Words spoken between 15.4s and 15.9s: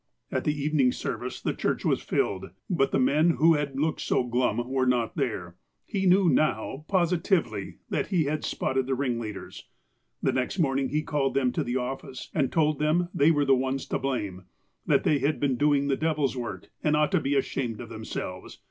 doing